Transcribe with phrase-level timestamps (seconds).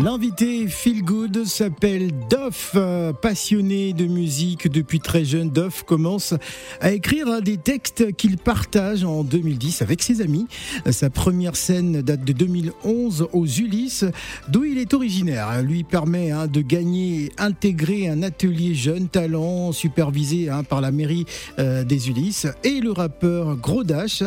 [0.00, 5.50] L'invité Feel Good s'appelle Doff, euh, passionné de musique depuis très jeune.
[5.50, 6.32] Doff commence
[6.80, 10.46] à écrire des textes qu'il partage en 2010 avec ses amis.
[10.90, 14.06] Sa première scène date de 2011 aux Ulysses,
[14.48, 15.62] d'où il est originaire.
[15.62, 21.26] Lui permet hein, de gagner, intégrer un atelier jeune talent supervisé hein, par la mairie
[21.58, 22.46] euh, des Ulysses.
[22.64, 24.22] Et le rappeur Gros Dash,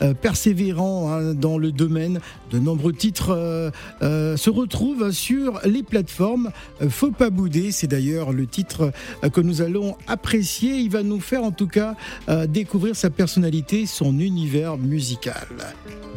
[0.00, 6.50] euh, persévérant hein, dans le domaine, de nombreux titres se retrouvent sur les plateformes.
[6.82, 8.92] Euh, Faut pas bouder, c'est d'ailleurs le titre
[9.24, 10.76] euh, que nous allons apprécier.
[10.78, 11.94] Il va nous faire en tout cas
[12.28, 15.48] euh, découvrir sa personnalité, son univers musical.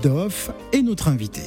[0.01, 1.41] Doff est notre invité.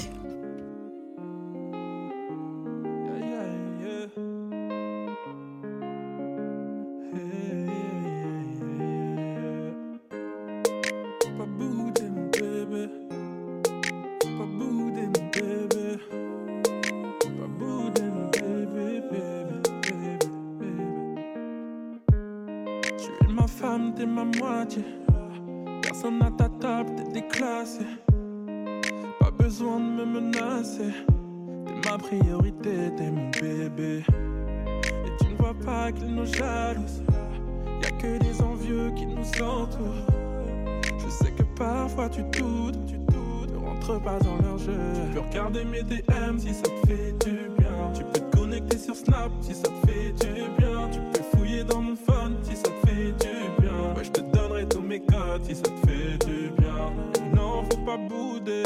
[39.39, 43.53] Je sais que parfois tu doutes, tu doutes.
[43.53, 44.73] Ne rentre pas dans leur jeu.
[44.95, 47.93] Tu peux regarder mes DM si ça te fait du bien.
[47.95, 50.89] Tu peux te connecter sur Snap si ça te fait du bien.
[50.91, 53.95] Tu peux fouiller dans mon phone si ça te fait du bien.
[53.95, 56.93] Ouais, je te donnerai tous mes codes si ça te fait du bien.
[57.35, 58.63] Non, faut pas bouder.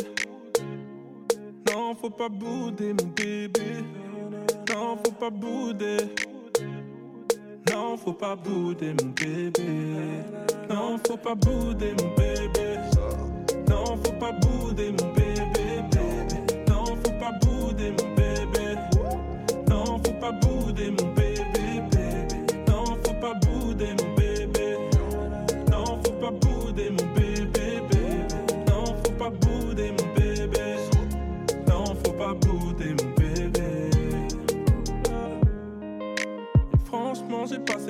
[1.68, 3.84] Non, faut pas bouder, mon bébé.
[4.72, 5.96] Non, faut pas bouder.
[7.70, 9.62] Non, faut pas bouder, mon bébé.
[10.68, 12.78] Non, faut pas bouder, mon bébé.
[13.68, 16.04] Non, faut pas bouder, mon bébé.
[16.68, 18.76] Non, faut pas bouder, mon bébé.
[19.68, 21.19] Non, faut pas bouder, mon bébé.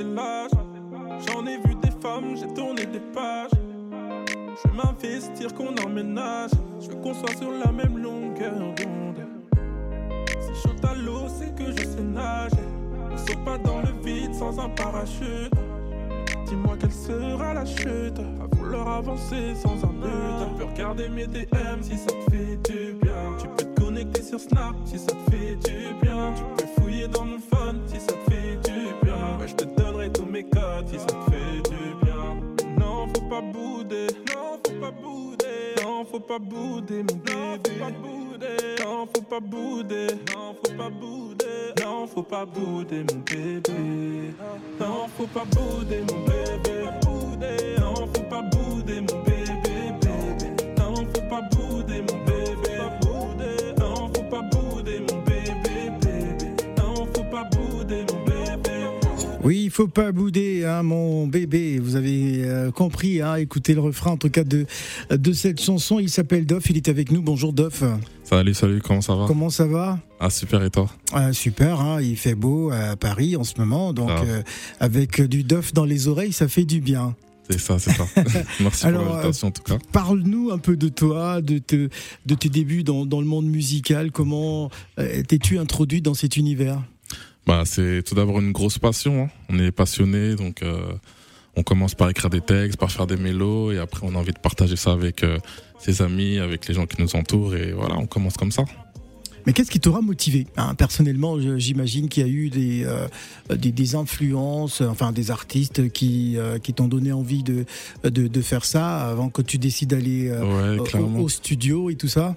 [0.02, 3.50] J'en ai vu des femmes, j'ai tourné des pages.
[3.52, 6.52] Je veux m'investir, qu'on emménage.
[6.80, 9.26] Je veux qu'on soit sur la même longueur d'onde.
[10.40, 12.56] Si chaud à l'eau, c'est que je sais nager.
[13.10, 15.52] Ne saute pas dans le vide sans un parachute.
[16.46, 18.18] Dis-moi quelle sera la chute.
[18.18, 20.08] À vouloir avancer sans un but.
[20.38, 23.36] Tu peux regarder mes DM si ça te fait du bien.
[23.38, 26.32] Tu peux te connecter sur Snap si ça te fait du bien.
[26.34, 28.29] Tu peux fouiller dans mon phone si ça te fait
[30.30, 32.36] mes codes si ça te fait du bien.
[32.78, 34.06] Non, faut pas bouder.
[34.28, 35.74] Non, faut pas bouder.
[35.82, 37.70] Non, faut pas bouder, mon bébé.
[38.84, 40.06] Non, faut pas bouder.
[40.34, 41.46] Non, faut pas bouder.
[41.82, 44.34] Non, faut pas bouder, mon bébé.
[44.78, 46.84] Non, faut pas bouder, mon bébé.
[47.78, 49.39] Non, faut pas bouder, mon bébé.
[59.80, 61.78] Faut pas bouder, hein, mon bébé.
[61.78, 64.66] Vous avez euh, compris, hein, écoutez le refrain en tout cas de,
[65.10, 65.98] de cette chanson.
[65.98, 67.22] Il s'appelle Doff, il est avec nous.
[67.22, 67.82] Bonjour Doff.
[68.22, 69.24] Salut, salut, comment ça va?
[69.26, 69.98] Comment ça va?
[70.20, 70.86] Ah, super, et toi?
[71.14, 73.94] Ah, Super, hein, il fait beau à Paris en ce moment.
[73.94, 74.22] Donc, Ah.
[74.26, 74.42] euh,
[74.80, 77.16] avec du Doff dans les oreilles, ça fait du bien.
[77.48, 78.04] C'est ça, c'est ça.
[78.60, 79.78] Merci Alors, pour l'invitation en tout cas.
[79.92, 81.88] Parle-nous un peu de toi, de, te-
[82.26, 84.12] de tes débuts dans, dans le monde musical.
[84.12, 84.68] Comment
[84.98, 86.82] euh, t'es-tu introduit dans cet univers?
[87.46, 89.24] Bah, c'est tout d'abord une grosse passion.
[89.24, 89.28] hein.
[89.48, 90.92] On est passionné, donc euh,
[91.56, 94.32] on commence par écrire des textes, par faire des mélos, et après on a envie
[94.32, 95.38] de partager ça avec euh,
[95.78, 98.64] ses amis, avec les gens qui nous entourent, et voilà, on commence comme ça.
[99.46, 100.46] Mais qu'est-ce qui t'aura motivé?
[100.58, 103.08] Hein Personnellement, j'imagine qu'il y a eu des, euh,
[103.56, 107.64] des, des influences, enfin des artistes qui, euh, qui t'ont donné envie de,
[108.04, 111.94] de, de faire ça avant que tu décides d'aller euh, Ouais, au- au, studio et
[111.94, 112.36] tout ça?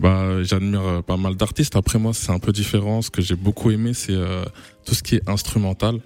[0.00, 1.76] Bah, j'admire euh, pas mal d'artistes.
[1.76, 3.02] Après moi, c'est un peu différent.
[3.02, 4.44] Ce que j'ai beaucoup aimé, c'est euh,
[4.84, 6.00] tout ce qui est instrumental.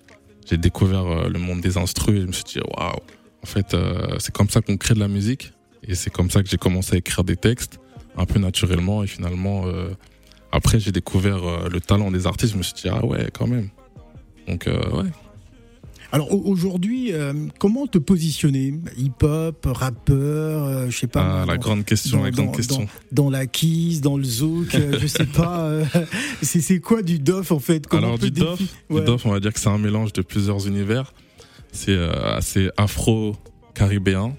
[0.48, 3.00] J'ai découvert euh, le monde des instrus et je me suis dit waouh.
[3.42, 3.76] En fait,
[4.18, 5.52] c'est comme ça qu'on crée de la musique
[5.84, 7.78] et c'est comme ça que j'ai commencé à écrire des textes
[8.16, 9.64] un peu naturellement et finalement
[10.50, 12.54] après j'ai découvert le talent des artistes.
[12.54, 13.68] Je me suis dit ah ouais quand même.
[14.48, 15.04] Donc ouais.
[16.10, 18.72] Alors au- aujourd'hui, euh, comment te positionner?
[18.96, 21.42] Hip-hop, rappeur, euh, je sais pas.
[21.42, 22.86] Ah, la dans- grande question, dans- la grande dans- question.
[23.12, 25.64] dans la kiss, dans le zouk, euh, je sais pas.
[25.66, 25.84] euh,
[26.42, 27.86] c'est quoi du dof en fait?
[27.86, 29.04] Comment Alors du dof, du Ouais.
[29.04, 31.12] dof, on va dire que c'est un mélange de plusieurs univers.
[31.72, 33.36] C'est euh, assez afro
[33.74, 34.34] caribéen,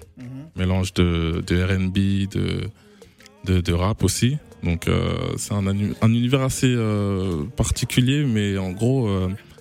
[0.56, 2.62] mélange de, de R&B, de,
[3.44, 4.36] de, de rap aussi.
[4.64, 4.86] Donc
[5.36, 6.76] c'est un, un univers assez
[7.56, 9.08] particulier, mais en gros,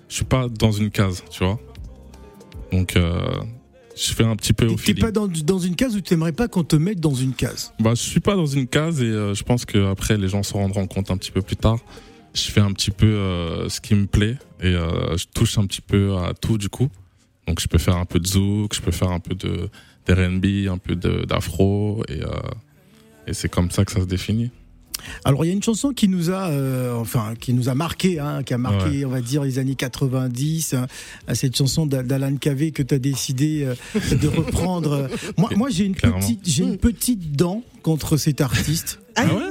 [0.09, 1.59] je suis pas dans une case, tu vois.
[2.71, 3.19] Donc euh,
[3.95, 6.31] je fais un petit peu au T'es pas dans, dans une case où tu n'aimerais
[6.31, 7.73] pas qu'on te mette dans une case?
[7.79, 10.41] Bah, je suis pas dans une case et euh, je pense que après les gens
[10.43, 11.79] se rendront compte un petit peu plus tard.
[12.33, 15.65] Je fais un petit peu euh, ce qui me plaît et euh, je touche un
[15.65, 16.89] petit peu à tout du coup.
[17.47, 19.69] Donc je peux faire un peu de zouk, je peux faire un peu de
[20.05, 22.21] d'R&B, un peu d'afro et,
[23.27, 24.49] et c'est comme ça que ça se définit.
[25.25, 28.19] Alors il y a une chanson qui nous a, euh, enfin, qui nous a marqué,
[28.19, 30.73] hein, qui a marqué, on va dire, les années 90.
[30.73, 30.87] hein,
[31.33, 35.07] cette chanson d'A- d'Alan Cavé que tu as décidé euh, de reprendre.
[35.37, 36.19] moi, moi j'ai une Clairement.
[36.19, 38.99] petite, j'ai une petite dent contre cet artiste.
[39.15, 39.41] Ah ouais?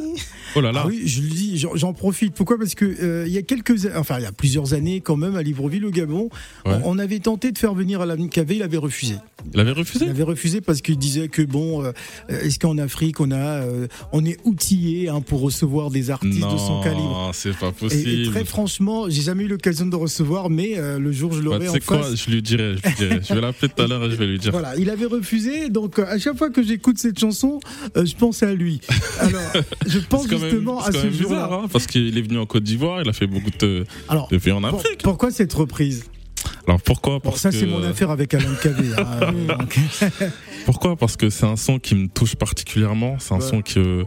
[0.56, 0.82] Oh là là.
[0.84, 2.34] Ah oui, je le dis, j'en- profite.
[2.34, 2.58] Pourquoi?
[2.58, 5.36] Parce que euh, il y a quelques, enfin il y a plusieurs années quand même
[5.36, 6.28] à Libreville au Gabon,
[6.66, 6.74] Ouais.
[6.84, 9.14] on, on avait tenté de faire venir Alan Cavé, il avait refusé.
[9.54, 11.92] Il avait Il refusé avait refusé parce qu'il disait que bon, euh,
[12.28, 16.58] est-ce qu'en Afrique on a, euh, on est outillé hein, pour recevoir des artistes de
[16.58, 17.02] son calibre?
[17.26, 18.08] Non, c'est pas possible.
[18.08, 21.44] et très franchement, j'ai jamais eu l'occasion de recevoir, mais euh, le jour je Bah,
[21.44, 22.16] l'aurai tu en quoi, face.
[22.26, 23.20] je lui dirai, je lui dirai.
[23.28, 24.50] je vais l'appeler tout à l'heure et je vais lui dire.
[24.52, 27.60] Voilà, il avait refusé, donc euh, à chaque fois que j'écoute cette chanson,
[27.96, 28.80] euh, je pense à lui.
[29.20, 29.40] Alors,
[29.86, 31.48] je pense justement à ce jour-là.
[31.52, 34.38] hein, parce qu'il est venu en Côte d'Ivoire, il a fait beaucoup de, Alors, de
[34.38, 35.02] pays en pour- Afrique.
[35.02, 36.04] pourquoi cette reprise
[36.66, 38.88] Alors pourquoi Bon, Parce ça, que- c'est mon affaire avec Alain Cavé.
[38.96, 39.78] hein, donc,
[40.66, 43.16] Pourquoi Parce que c'est un son qui me touche particulièrement.
[43.18, 43.42] C'est un Ouais.
[43.42, 44.04] son que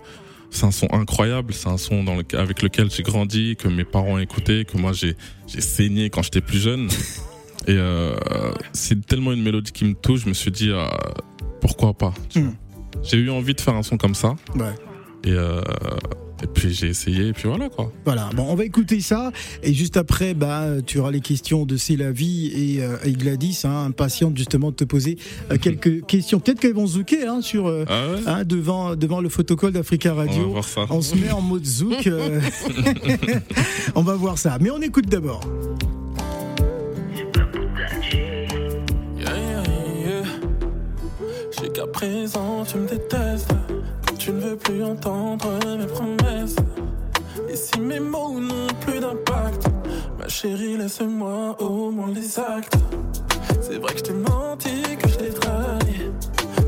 [0.51, 1.53] c'est un son incroyable.
[1.53, 4.91] C'est un son dans le, avec lequel j'ai grandi, que mes parents écoutaient, que moi
[4.93, 5.15] j'ai
[5.47, 6.87] j'ai saigné quand j'étais plus jeune.
[7.67, 8.15] Et euh,
[8.73, 10.21] c'est tellement une mélodie qui me touche.
[10.23, 10.85] Je me suis dit euh,
[11.61, 12.13] pourquoi pas.
[12.35, 12.49] Hmm.
[13.03, 14.35] J'ai eu envie de faire un son comme ça.
[14.55, 14.73] ouais.
[15.23, 15.61] Et euh,
[16.43, 17.27] et puis j'ai essayé.
[17.27, 17.91] Et puis voilà quoi.
[18.05, 19.31] Voilà, bon, on va écouter ça
[19.63, 22.47] et juste après, bah, tu auras les questions de C'est la vie
[22.77, 25.17] et, euh, et Gladys, hein, impatiente justement de te poser
[25.51, 26.39] euh, quelques questions.
[26.39, 28.19] Peut-être qu'elles vont zouker hein, sur euh, Ah ouais.
[28.25, 30.49] hein, devant devant le photocall d'Africa On va Radio.
[30.49, 30.85] voir ça.
[30.89, 32.07] On se met en mode zouk.
[32.07, 32.39] euh,
[33.95, 34.57] on va voir ça.
[34.59, 35.41] Mais on écoute d'abord.
[38.13, 39.63] Yeah, yeah,
[40.05, 40.23] yeah.
[41.59, 43.51] Jusqu'à présent, tu me détestes.
[44.31, 46.55] Tu ne veux plus entendre mes promesses.
[47.49, 49.67] Et si mes mots n'ont plus d'impact,
[50.17, 52.77] ma chérie, laisse-moi au moins les actes.
[53.61, 56.11] C'est vrai que je t'ai menti, que je t'ai trahi.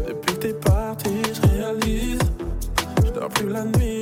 [0.06, 2.20] Depuis que t'es parti, je réalise.
[3.06, 3.93] Je dors plus la nuit,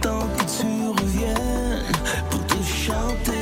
[0.00, 1.92] Que tu reviennes
[2.30, 3.32] pour te chanter.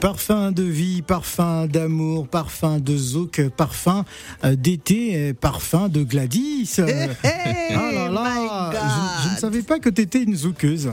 [0.00, 4.04] Parfum de vie, parfum d'amour, parfum de zouk, parfum
[4.44, 6.80] euh, d'été, euh, parfum de Gladys.
[6.80, 10.90] Oh là là, je, je, ne savais pas que tu étais une zoukeuse.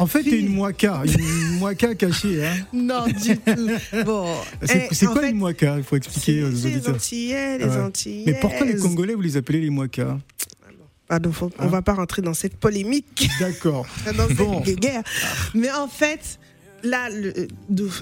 [0.00, 2.44] En fait, t'es une moika, une moika cachée.
[2.46, 2.54] Hein.
[2.72, 4.04] Non, du tout.
[4.04, 4.34] Bon.
[4.62, 6.94] C'est eh, quoi fait, une moika Il faut expliquer aux c'est les auditeurs.
[6.94, 7.76] Antillais, les Ouais.
[7.76, 8.22] Antillais.
[8.26, 10.18] Mais pourquoi les Congolais, vous les appelez les moikas
[11.06, 11.66] Pardon, faut- on Hein?
[11.68, 13.84] va pas rentrer dans cette polémique, D'accord.
[14.16, 14.60] dans cette Bon.
[14.60, 15.02] guerre.
[15.54, 16.38] Mais en fait,
[16.84, 17.46] là, le, euh,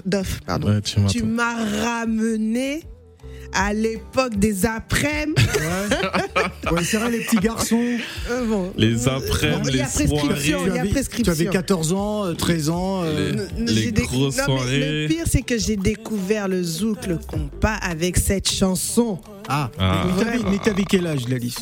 [0.05, 2.83] Dof, pardon, Ouais, tu m'as ramené
[3.53, 5.41] à l'époque des après-midi.
[5.59, 7.81] Ouais, ouais c'est vrai, les petits garçons.
[8.29, 8.71] Euh, bon.
[8.77, 10.19] Les Euh, après-midi, il y a les prescription,
[10.59, 10.69] soirées.
[10.69, 11.23] il y a prescription.
[11.23, 13.01] tu avais 14 ans, euh, 13 ans.
[13.03, 15.01] euh, Les- les grosses non, mais soirées.
[15.03, 19.19] Le pire, c'est que j'ai découvert le zouk, le compas avec cette chanson.
[19.47, 20.05] Ah, Ah.
[20.51, 21.55] mais t'avais- quel âge, Gladys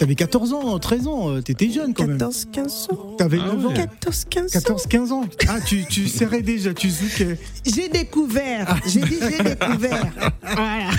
[0.00, 2.16] T'avais 14 ans, 13 ans, euh, t'étais jeune quand même.
[2.16, 3.16] 14, 15 ans.
[3.18, 3.68] T'avais Ah 9 ans.
[3.68, 3.74] ouais.
[3.74, 4.48] 14, 15 ans.
[4.50, 5.24] 14, 15 ans.
[5.46, 7.38] Ah, tu, tu serrais déjà, tu zoukais.
[7.66, 8.80] J'ai découvert.
[8.86, 10.06] J'ai dit, j'ai découvert.
[10.42, 10.90] Voilà.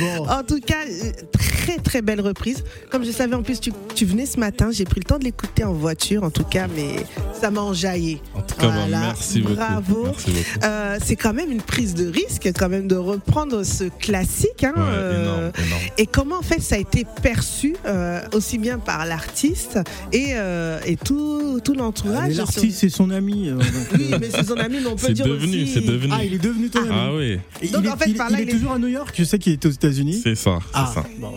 [0.00, 0.26] Bon.
[0.28, 2.64] En tout cas, euh, très très belle reprise.
[2.90, 4.70] Comme je savais en plus, tu, tu venais ce matin.
[4.72, 7.04] J'ai pris le temps de l'écouter en voiture, en tout cas, mais
[7.40, 8.20] ça m'a enjaillé.
[8.34, 9.54] En tout cas, bah, Voilà, merci beaucoup.
[9.54, 10.02] bravo.
[10.06, 10.64] Merci beaucoup.
[10.66, 14.64] Euh, c'est quand même une prise de risque, quand même, de reprendre ce classique.
[14.64, 15.82] hein, Ouais, euh, énorme, énorme.
[15.98, 19.78] Et comment en fait ça a été perçu euh, aussi bien par l'artiste
[20.12, 23.48] et, euh, et tout, tout Ah, l'entourage mais L'artiste, c'est son ami.
[23.48, 25.72] euh, donc, Oui, mais c'est son ami, mais on peut C'est dire devenu, aussi.
[25.74, 26.12] c'est devenu.
[26.16, 26.88] Ah, il est devenu ton ami.
[26.92, 27.36] Ah oui,
[27.70, 28.88] Donc, il est, en fait, il- par il là, est il est- toujours à New
[28.88, 30.20] York Je sais qu'il est aux États-Unis.
[30.22, 31.04] c'est ça, Ah, ça.
[31.18, 31.32] bon,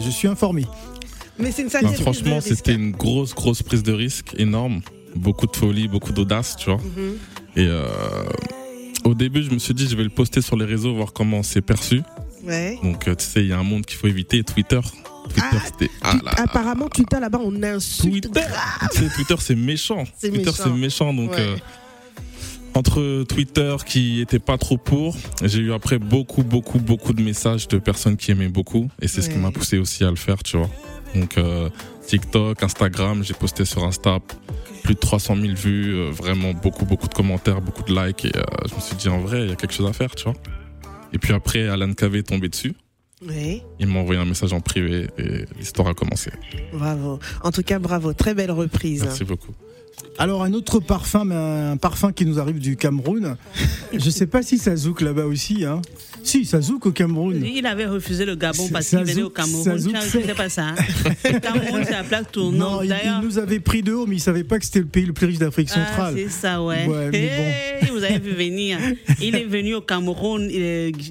[0.00, 0.66] je suis informé.
[1.38, 4.80] Mais c'est une sacrée prise franchement, c'était une grosse, grosse prise de risque, énorme.
[5.14, 6.78] Beaucoup de folie, beaucoup d'audace, tu vois.
[6.78, 7.16] Mhm.
[7.56, 7.86] Et euh,
[9.04, 11.42] au début, je me suis dit, je vais le poster sur les réseaux, voir comment
[11.42, 12.02] c'est perçu.
[12.44, 12.78] Ouais.
[12.82, 14.42] Donc, euh, tu sais, il y a un monde qu'il faut éviter.
[14.44, 14.80] Twitter.
[15.28, 15.70] Twitter, Ah.
[15.78, 18.30] Tu- Ah là apparemment, Twitter là-bas, on insulte.
[18.32, 18.46] Twitter.
[19.16, 20.04] Twitter, c'est méchant.
[20.16, 20.62] C'est Twitter, méchant.
[20.64, 21.12] c'est méchant.
[21.14, 21.36] Donc, Ouais.
[21.40, 21.56] euh,
[22.76, 27.68] entre Twitter qui était pas trop pour, j'ai eu après beaucoup, beaucoup, beaucoup de messages
[27.68, 28.88] de personnes qui aimaient beaucoup.
[29.00, 30.68] Et c'est ce qui m'a poussé aussi à le faire, tu vois.
[31.14, 31.70] Donc, euh,
[32.06, 34.18] TikTok, Instagram, j'ai posté sur Insta
[34.82, 38.26] plus de 300 000 vues, euh, vraiment beaucoup, beaucoup de commentaires, beaucoup de likes.
[38.26, 40.14] Et euh, je me suis dit, en vrai, il y a quelque chose à faire,
[40.14, 40.34] tu vois.
[41.12, 42.74] Et puis après, Alan KV est tombé dessus.
[43.26, 43.62] Ouais.
[43.80, 46.30] Il m'a envoyé un message en privé et l'histoire a commencé.
[46.72, 47.18] Bravo.
[47.42, 48.12] En tout cas, bravo.
[48.12, 49.04] Très belle reprise.
[49.04, 49.54] Merci beaucoup.
[50.18, 53.36] Alors, un autre parfum, un parfum qui nous arrive du Cameroun.
[53.92, 55.64] Je sais pas si ça zouk là-bas aussi.
[55.64, 55.82] Hein.
[56.22, 57.44] Si, ça zouk au Cameroun.
[57.44, 59.62] Il avait refusé le Gabon parce qu'il venait au Cameroun.
[59.62, 59.94] ça zouk.
[60.10, 60.68] C'est pas ça.
[60.68, 60.74] hein.
[61.24, 62.84] Le Cameroun, c'est la plaque Non, tournante.
[62.84, 65.12] il, nous avait pris de haut, mais il savait pas que c'était le pays le
[65.12, 66.14] plus riche d'Afrique ah, centrale.
[66.16, 66.86] c'est ça, ouais.
[66.86, 67.30] Ouais, mais
[67.82, 68.78] Hey, vous avez vu venir.
[69.20, 70.48] Il est venu au Cameroun.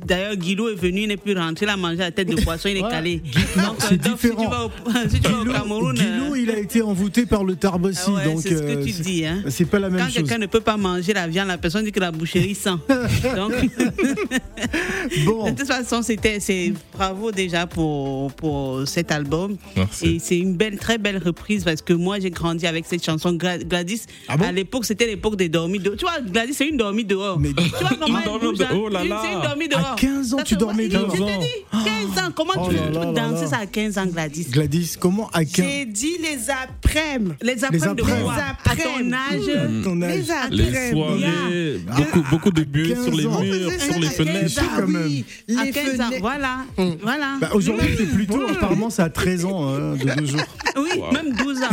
[0.05, 1.65] D'ailleurs, Guido est venu, il n'est plus rentré.
[1.65, 3.21] Il a mangé la tête de poisson, il est Ouais, calé.
[3.23, 4.49] Donc, euh, donc, si tu différent.
[4.49, 4.71] vas au,
[5.09, 5.95] si tu vas au Cameroun.
[5.95, 8.43] Guilo, euh, il a été envoûté par le tarbossi, ah ouais, donc
[8.75, 9.25] que euh, tu c'est- dis.
[9.25, 9.44] Hein.
[9.50, 10.13] c'est pas la même Quand chose.
[10.15, 12.70] quelqu'un ne peut pas manger la viande, la personne dit que la boucherie sent.
[13.36, 13.53] Donc,
[15.25, 19.55] Bon, de toute façon, c'était, c'est bravo déjà pour, pour cet album.
[19.75, 20.05] Merci.
[20.15, 23.34] Et c'est une belle, très belle reprise parce que moi, j'ai grandi avec cette chanson
[23.34, 24.01] Gla- Gladys.
[24.27, 24.46] Ah bon?
[24.46, 25.96] À l'époque, c'était l'époque des dormis dehors.
[25.98, 27.39] Tu vois, Gladys, c'est une dormie dehors.
[27.39, 29.22] Mais- tu vois comment Une elle dormie bouge, de- oh là là.
[29.24, 29.96] C'est une dormie À dehors.
[29.96, 31.12] 15 ans, Ça, tu dormais je dehors.
[31.12, 31.25] t'ai dit,
[31.72, 32.32] 15 ans.
[32.36, 34.48] Comment Oh tu peux danser ça à 15 ans, Gladys?
[34.50, 37.34] Gladys, comment à 15 J'ai dit les après-midi.
[37.41, 38.24] Les après de après-midi.
[38.24, 38.36] quoi
[38.67, 43.13] À ton âge ton âge Les après Les soirées, beaucoup, beaucoup de buées 15 sur
[43.15, 43.41] les ans.
[43.41, 44.55] murs, sur les fenêtres.
[44.55, 45.03] 15 ans, quand même.
[45.05, 45.25] oui.
[45.57, 46.22] à Les 15 ans, fenêtres.
[46.22, 46.57] voilà.
[47.01, 47.38] voilà.
[47.41, 50.41] Bah, Aujourd'hui, c'est plutôt, apparemment, c'est à 13 ans hein, de deux jours.
[50.77, 51.67] Oui, même 12 ans.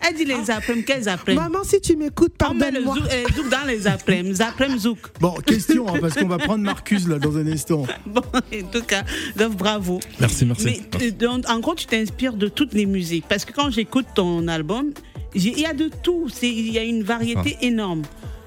[0.00, 2.94] Elle dit les après-midi, quels après-midi Maman, si tu m'écoutes, On met le pardonne-moi.
[2.94, 4.98] zouk, euh, zouk dans les après-midi, après-midi zouk.
[5.20, 7.84] Bon, question, hein, parce qu'on va prendre Marcus là dans un instant.
[8.06, 8.40] Bon, en
[8.72, 9.02] tout cas,
[9.36, 9.98] donc bravo.
[10.20, 10.64] Merci, merci.
[10.64, 13.24] Mais euh, donc, en gros, tu t'inspires de toutes les musiques.
[13.28, 14.92] Parce que quand j'écoute ton album,
[15.44, 16.28] il y a de tout.
[16.42, 17.64] Il y a une variété Ah.
[17.64, 18.02] énorme.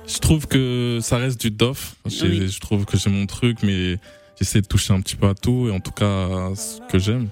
[0.08, 1.96] Je trouve que ça reste du dof.
[2.06, 2.48] Oui.
[2.50, 3.98] Je trouve que j'ai mon truc, mais
[4.40, 7.28] j'essaie de toucher un petit peu à tout et en tout cas ce que j'aime.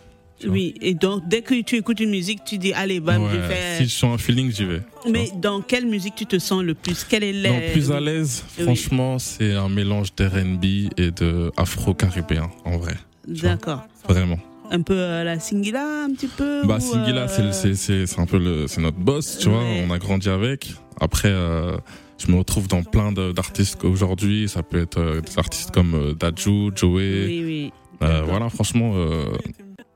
[0.48, 3.48] Oui, et donc dès que tu écoutes une musique, tu dis allez, bam, je Ouais,
[3.50, 3.78] fais.
[3.80, 4.82] Si je sens un feeling, j'y vais.
[5.12, 7.04] Mais dans quelle musique tu te sens le plus?
[7.04, 7.50] Quelle est la.
[7.52, 8.64] Non, plus à l'aise, Oui.
[8.64, 10.64] franchement, c'est un mélange d'R&B
[10.96, 12.96] et de afro-caribéen, en vrai.
[13.28, 13.84] D'accord.
[14.08, 14.40] Vraiment.
[14.72, 18.98] Un peu la Singila, un petit peu Bah, Singila, euh, c'est un peu le, notre
[18.98, 19.64] boss, tu vois.
[19.64, 20.74] On a grandi avec.
[21.00, 21.76] Après, euh,
[22.18, 24.48] je me retrouve dans plein d'artistes aujourd'hui.
[24.48, 27.26] Ça peut être euh, des artistes comme euh, Daju, Joey.
[27.28, 27.74] Oui, oui.
[28.02, 28.94] Voilà, franchement,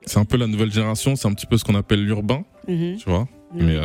[0.06, 1.16] c'est un peu la nouvelle génération.
[1.16, 2.98] C'est un petit peu ce qu'on appelle l'urbain, Mhm.
[2.98, 3.28] tu vois.
[3.54, 3.78] Mais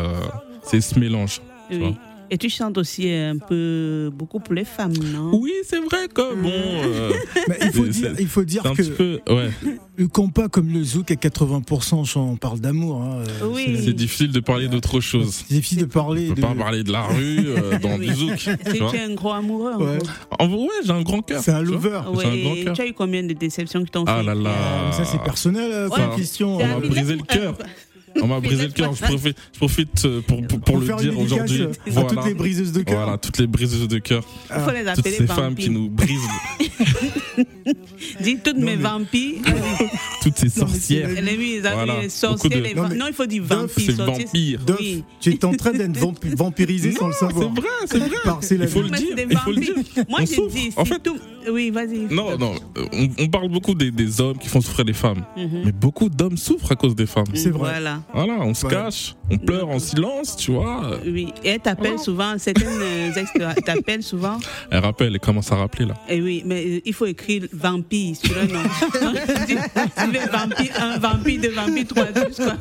[0.65, 1.41] c'est ce mélange.
[1.71, 1.79] Oui.
[1.79, 1.93] vois.
[2.31, 5.31] Et tu chantes aussi un peu beaucoup pour les femmes, non?
[5.35, 6.51] Oui, c'est vrai que bon.
[6.53, 7.13] euh,
[7.49, 9.21] Mais il faut dire, il faut dire que petit peu.
[9.29, 9.51] Ouais.
[9.97, 13.03] le compas comme le zouk à 80%, on parle d'amour.
[13.03, 13.65] hein, euh, Oui.
[13.81, 15.43] c'est la- difficile de parler d'autre chose.
[15.49, 16.47] C'est difficile de parler On peut de.
[16.47, 18.35] pas parler de la rue euh, dans du zouk.
[18.39, 19.73] C'est tu tu es un gros amoureux.
[19.73, 20.69] en Ouais.
[20.85, 21.43] j'ai un grand cœur.
[21.43, 22.01] C'est un tu lover.
[22.05, 22.75] Grand Ouais, cœur.
[22.75, 24.51] tu as eu combien de déceptions qui t'ont fait Ah là là.
[24.87, 26.57] Mais ça c'est personnel, Ouais, comme question.
[26.59, 27.57] On billet- brisé le cœur.
[28.23, 28.93] On m'a brisé le cœur.
[28.95, 31.67] Je profite, je profite euh, pour, pour, pour Pour le dire aujourd'hui.
[31.87, 32.09] Voilà.
[32.09, 33.03] toutes les briseuses de cœur.
[33.03, 34.23] Voilà, toutes les briseuses de cœur.
[34.55, 36.19] Il faut les Toutes appeler ces femmes qui nous brisent.
[38.21, 39.41] Dis toutes Non, mes mais- vampires.
[40.23, 41.09] Toutes ces Non, mais sorcières.
[41.09, 43.71] mis les, Voilà, de- les Non, va- mais- Non, il faut dire vampires.
[43.77, 44.61] c'est vampire.
[44.81, 45.05] Oui.
[45.21, 47.51] tu es en train d'être vampi- vampirisé sans le savoir.
[47.87, 48.09] C'est vrai,
[48.41, 48.67] c'est vrai.
[48.67, 49.07] Il faut le dire.
[49.11, 49.75] c'est des Il faut le dire.
[49.77, 50.05] vampires.
[50.09, 50.71] Moi, j'ai dit.
[50.77, 51.19] En fait, tout-
[51.51, 52.01] Oui, vas-y.
[52.15, 55.25] Non, non, euh, on, on parle beaucoup des, des hommes qui font souffrir les femmes.
[55.37, 55.63] Mhm.
[55.67, 57.25] Mais beaucoup d'hommes souffrent à cause des femmes.
[57.35, 57.71] C'est vrai.
[57.71, 58.03] Voilà.
[58.15, 60.99] Voilà, on se cache, on pleure en silence, tu vois.
[61.07, 61.33] Oui.
[61.45, 62.03] Et elle t'appelle Oh.
[62.03, 63.31] souvent, certaines euh, ex
[63.65, 64.39] t'appellent souvent?
[64.71, 65.95] Elle rappelle, elle commence à rappeler là.
[66.09, 68.63] Et oui, mais euh, il faut écrire vampire sur un nom.
[69.47, 72.57] tu fais vampire 1, vampire 2, vampire 3, plus quoi.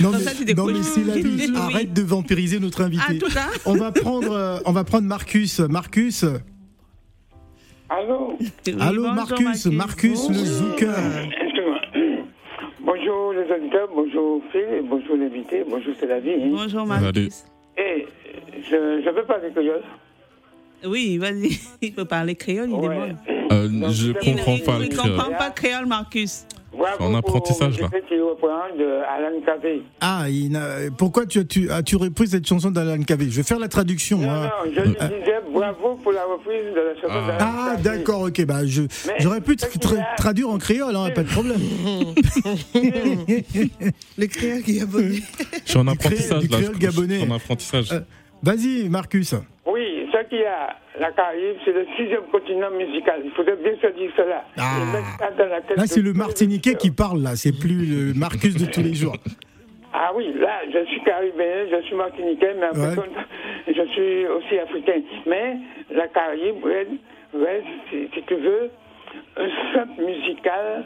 [0.00, 0.72] Non Comme mais, ça, tu non, décroches.
[0.74, 1.22] mais c'est la vie.
[1.48, 1.52] Oui.
[1.56, 3.18] Arrête de vampiriser notre Ah, invité.
[3.18, 5.60] tout ça On va prendre, on va prendre Marcus.
[5.60, 6.24] Marcus.
[7.94, 9.66] Allô Oui, Allô bonjour, Marcus.
[9.66, 10.94] Marcus le zouker.
[12.80, 16.30] Bonjour les auditeurs, bonjour Phil, bonjour l'invité, bonjour c'est la vie.
[16.32, 16.48] hein.
[16.52, 16.86] Bonjour.
[16.86, 17.44] Marcus.
[17.76, 18.06] Et
[18.62, 19.82] je, je peux parler créole
[20.86, 21.58] Oui, vas-y.
[21.82, 22.80] Il peut parler créole, il Ouais.
[22.88, 23.16] demande.
[23.52, 25.10] Euh, je il- Il comprends il- pas le il créole.
[25.16, 26.46] comprend pas créole, Marcus.
[26.76, 27.90] Bravo En apprentissage, pour là.
[30.00, 33.26] Ah, il n'a- pourquoi tu as tu as-tu repris cette chanson d'Alan Cavey?
[33.30, 34.18] Je vais faire la traduction.
[34.18, 34.36] Non, moi.
[34.44, 37.26] non, je lui disais bravo pour la reprise de la chanson Ah.
[37.38, 37.82] d'Alan Ah, Cavey.
[37.98, 38.44] d'accord, ok.
[38.46, 41.60] Bah, je, Mais j'aurais pu tra- tra- a- traduire en créole, hein, pas de problème.
[44.18, 45.22] Le créole qui est abonné.
[45.64, 46.48] Je suis en apprentissage là.
[46.48, 47.22] créole je- je suis gabonais.
[47.30, 47.92] en apprentissage.
[47.92, 48.00] Euh,
[48.42, 49.34] Vas-y, Marcus.
[50.28, 53.20] Qu'il y a, la Caraïbe, c'est le sixième continent musical.
[53.24, 54.44] Il faudrait bien se dire cela.
[54.56, 54.78] Ah.
[55.76, 57.36] Là, c'est le Martiniquais qui parle, là.
[57.36, 59.16] C'est plus le Marcus de tous les jours.
[59.92, 62.96] Ah oui, là, je suis caribéen, je suis martiniquais, mais Ouais.
[63.66, 65.02] je suis aussi africain.
[65.26, 65.56] Mais
[65.90, 68.70] la Caraïbe reste, si, si tu veux,
[69.36, 70.84] un centre musical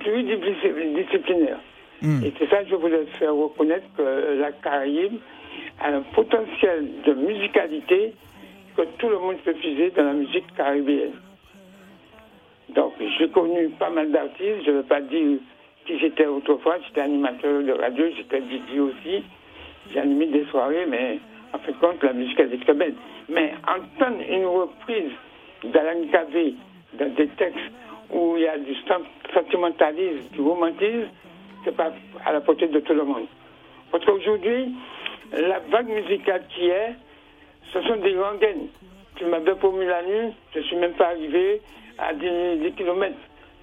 [0.00, 1.58] pluridisciplinaire.
[2.02, 2.22] Hmm.
[2.24, 5.18] Et c'est ça que je voulais faire reconnaître que la Caraïbe
[5.80, 8.14] a un potentiel de musicalité
[8.76, 11.12] que tout le monde peut puiser dans la musique caribéenne.
[12.70, 15.38] Donc, j'ai connu pas mal d'artistes, je ne veux pas dire
[15.86, 19.22] qui j'étais autrefois, j'étais animateur de radio, j'étais DJ aussi,
[19.92, 21.20] j'ai animé des soirées, mais
[21.52, 22.94] en fin de compte, la musique elle est très belle.
[23.28, 25.12] Mais entendre une reprise
[25.64, 26.54] d'Alan Cavey
[26.98, 27.58] dans des textes
[28.12, 31.08] où il y a du sen- sentimentalisme, du romantisme,
[31.64, 31.92] c'est pas
[32.24, 33.26] à la portée de tout le monde.
[33.92, 34.74] Parce qu'aujourd'hui,
[35.32, 36.94] la vague musicale qui est,
[37.72, 38.66] ce sont des rengaines.
[39.16, 41.60] Tu m'avais promis la nuit, je suis même pas arrivé
[41.98, 42.20] à 10,
[42.62, 43.14] 10 km.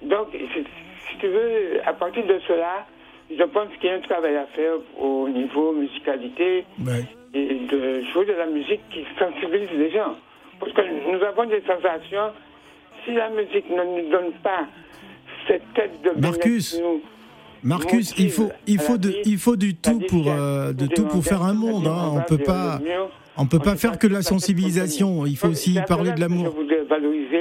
[0.02, 2.86] Donc, si, tu veux, à partir de cela,
[3.30, 7.04] je pense qu'il y a un travail à faire au niveau musicalité Ouais.
[7.32, 10.16] et de jouer de la musique qui sensibilise les gens.
[10.60, 12.32] Parce que nous avons des sensations.
[13.04, 14.66] Si la musique ne nous donne pas
[15.46, 17.02] cette tête de Marcus, nous
[17.62, 21.04] Marcus, il faut, il faut de, il faut du tout c'est-à-dire pour, euh, de tout
[21.04, 21.86] pour faire un monde.
[21.86, 22.12] hein.
[22.16, 22.78] on peut pas.
[23.36, 25.26] On peut On pas faire pas que de la sensibilisation.
[25.26, 26.54] Il faut aussi c'est parler de l'amour.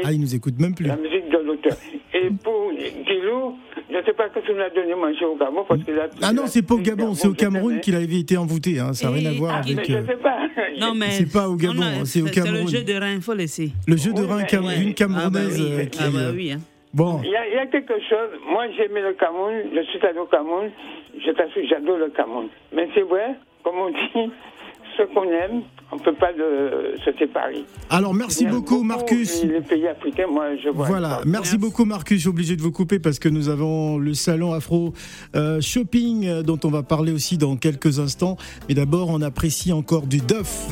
[0.06, 0.86] Ah, il nous écoute même plus.
[0.86, 1.74] la musique de l'auteur.
[2.14, 3.58] Et pour Guilou,
[3.90, 6.34] je ne sais pas ce tu m'as donné manger au Gabon parce que là, Ah
[6.34, 8.80] non, c'est pas au Gabon, c'est au Cameroun qu'il avait été envoûté.
[8.80, 8.94] Hein.
[8.94, 10.38] Ça n'a rien à voir ah, Mais avec je euh, ne sais pas.
[10.80, 11.12] Non, mais.
[11.12, 12.62] C'est pas au Gabon, on a- c'est au C'est Cameroun.
[12.66, 13.72] le jeu de rein, il faut laisser.
[13.88, 14.78] le jeu de Oui, rein mais- cam- ouais.
[14.78, 16.00] d'une camerounaise Ah bah oui, euh, qui.
[16.02, 16.60] ah bah euh, oui, hein.
[16.94, 18.30] Bon, Il y, a, il y a quelque chose.
[18.52, 19.54] Moi, j'ai aimé le Cameroun.
[19.74, 20.70] Je suis allé au Cameroun.
[21.26, 22.48] Je t'assure, j'adore le Cameroun.
[22.76, 24.32] Mais c'est vrai, comme on dit,
[24.98, 27.64] ce qu'on aime, on ne peut pas le, se séparer.
[27.90, 29.44] alors merci beaucoup, Marcus.
[29.44, 30.88] Les pays africains, moi, je vois.
[30.88, 32.18] Voilà, merci beaucoup Marcus.
[32.18, 34.94] Je suis obligé de vous couper parce que nous avons le salon Afro
[35.36, 38.38] euh, Shopping euh, dont on va parler aussi dans quelques instants.
[38.68, 40.70] Mais d'abord, on apprécie encore du Duff.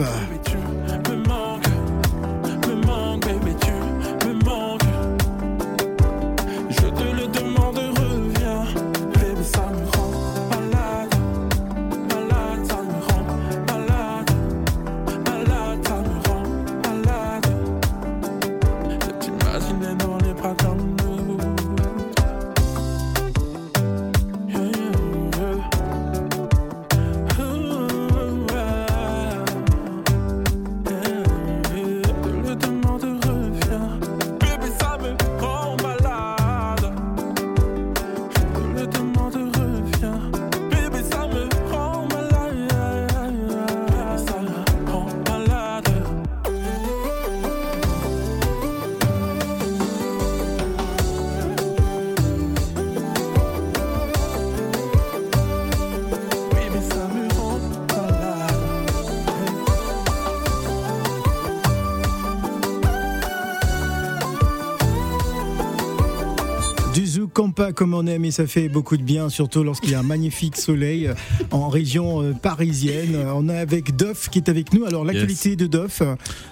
[67.33, 70.03] Campa comme on aime et ça fait beaucoup de bien, surtout lorsqu'il y a un
[70.03, 71.13] magnifique soleil euh,
[71.51, 73.15] en région euh, parisienne.
[73.35, 74.85] On est avec Doff qui est avec nous.
[74.85, 76.01] Alors l'actualité de Doff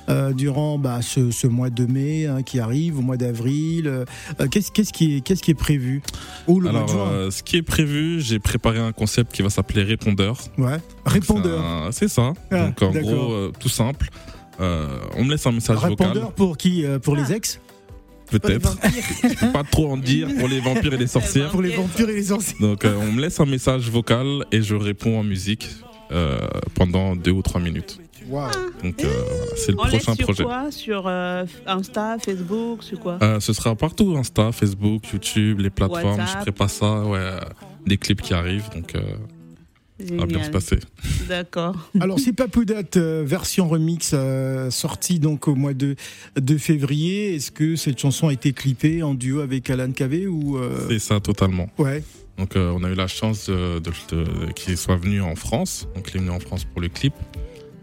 [0.09, 4.05] euh, durant bah, ce, ce mois de mai hein, qui arrive, au mois d'avril, euh,
[4.49, 6.01] qu'est-ce qu'est-ce qui, qui est prévu?
[6.47, 7.07] Ou le mois Alors, de juin?
[7.11, 10.37] euh, ce qui est prévu, j'ai préparé un concept qui va s'appeler répondeur.
[10.57, 10.77] Ouais.
[11.05, 11.89] Répondeur.
[11.91, 12.33] C'est ça.
[12.51, 14.09] Ah, Donc en gros, euh, tout simple.
[14.59, 17.59] Euh, on me laisse un message Répondeur vocal, pour qui Pour les ex?
[18.31, 18.77] Peut-être.
[19.23, 21.49] Je peux pas trop en dire pour les vampires et les sorcières.
[21.49, 24.61] Pour les vampires et les anciens Donc euh, on me laisse un message vocal et
[24.61, 25.69] je réponds en musique
[26.11, 26.37] euh,
[26.75, 27.99] pendant deux ou trois minutes.
[28.27, 28.51] Waouh.
[28.83, 30.43] Donc euh, voilà, c'est le On laisse prochain sur projet.
[30.43, 30.71] quoi?
[30.71, 33.17] Sur euh, Insta, Facebook, sur quoi?
[33.21, 36.19] Euh, ce sera partout, Insta, Facebook, YouTube, les plateformes.
[36.19, 36.37] WhatsApp.
[36.37, 37.31] Je prépare ça, ouais,
[37.87, 38.93] des clips qui arrivent, donc
[40.01, 40.45] euh, ça va bien Génial.
[40.45, 40.79] se passer.
[41.27, 41.75] D'accord.
[41.99, 45.95] Alors c'est Papoudat euh, version remix euh, sortie donc au mois de,
[46.39, 47.35] de février.
[47.35, 50.99] Est-ce que cette chanson a été clippée en duo avec Alan Cavé ou euh, C'est
[50.99, 51.69] ça totalement.
[51.77, 52.03] ouais
[52.37, 55.87] Donc euh, on a eu la chance de, de- de- qu'il soit venu en France.
[55.95, 57.13] Donc il est venu en France pour le clip.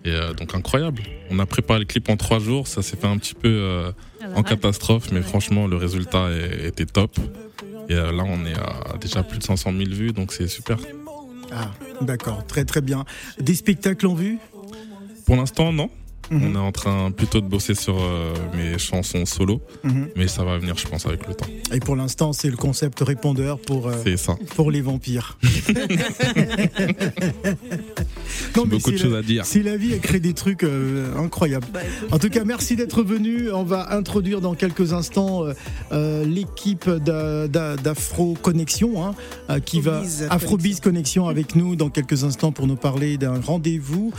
[0.04, 1.02] Et euh, donc incroyable.
[1.30, 2.68] On a préparé le clip en trois jours.
[2.68, 3.90] Ça s'est fait un petit peu euh,
[4.36, 7.18] en catastrophe, mais franchement le résultat est- était top.
[7.88, 10.76] Et euh, là on est à déjà plus de 500 000 vues, donc c'est super.
[11.52, 13.04] Ah d'accord très très bien.
[13.38, 14.38] Des spectacles en vue?
[15.24, 15.90] Pour l'instant non.
[16.30, 16.42] Mhm.
[16.42, 20.08] On est en train plutôt de bosser sur euh, mes chansons solo, Mhm.
[20.16, 21.46] mais ça va venir je pense avec le temps.
[21.72, 24.36] Et pour l'instant c'est le concept répondeur pour euh, ça.
[24.56, 25.38] pour les vampires.
[28.56, 29.44] non, Beaucoup de c'est choses la- à dire.
[29.46, 31.66] C'est la vie, elle crée des trucs euh, incroyables.
[31.72, 33.50] Bah, En tout cas, merci d'être venu.
[33.52, 35.44] On va introduire dans quelques instants
[35.92, 39.04] l'équipe d'A- d'A- d'Afro Connexion
[39.48, 44.12] hein, qui va Afrobiz Connexion avec nous dans quelques instants pour nous parler d'un rendez-vous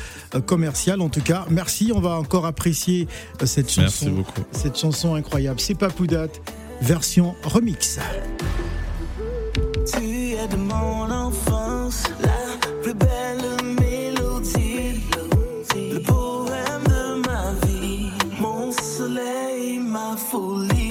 [0.45, 1.01] commercial.
[1.01, 1.91] En tout cas, merci.
[1.97, 3.07] On va encore apprécier
[3.41, 4.41] euh, cette Merci chanson, beaucoup.
[4.51, 5.59] cette chanson incroyable.
[5.59, 6.27] C'est Papoudat
[6.79, 7.97] version remix.
[9.91, 15.01] Tu es de mon enfance, la plus belle mélodie,
[15.75, 20.86] le poème de ma vie, mon soleil, ma folie.